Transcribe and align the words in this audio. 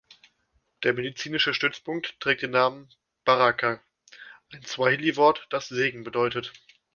Der 0.81 0.93
medizinische 0.95 1.53
Stützpunkt 1.53 2.19
trägt 2.19 2.41
den 2.41 2.49
Namen 2.49 2.89
„Baraka“, 3.23 3.83
ein 4.51 4.63
Swahili-Wort, 4.65 5.45
das 5.51 5.67
„Segen“ 5.67 6.03
bedeutet. 6.03 6.51